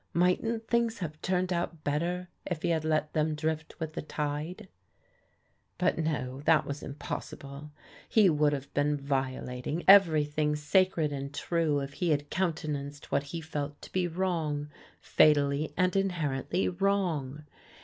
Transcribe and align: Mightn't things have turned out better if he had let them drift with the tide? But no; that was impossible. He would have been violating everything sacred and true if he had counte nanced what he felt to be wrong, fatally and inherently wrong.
Mightn't 0.15 0.67
things 0.67 0.97
have 0.97 1.21
turned 1.21 1.53
out 1.53 1.83
better 1.83 2.27
if 2.47 2.63
he 2.63 2.69
had 2.69 2.83
let 2.83 3.13
them 3.13 3.35
drift 3.35 3.79
with 3.79 3.93
the 3.93 4.01
tide? 4.01 4.67
But 5.77 5.99
no; 5.99 6.41
that 6.45 6.65
was 6.65 6.81
impossible. 6.81 7.69
He 8.09 8.27
would 8.27 8.51
have 8.51 8.73
been 8.73 8.97
violating 8.97 9.83
everything 9.87 10.55
sacred 10.55 11.11
and 11.13 11.31
true 11.31 11.81
if 11.81 11.93
he 11.93 12.09
had 12.09 12.31
counte 12.31 12.65
nanced 12.67 13.11
what 13.11 13.25
he 13.25 13.41
felt 13.41 13.79
to 13.83 13.91
be 13.91 14.07
wrong, 14.07 14.69
fatally 15.01 15.71
and 15.77 15.95
inherently 15.95 16.67
wrong. 16.67 17.43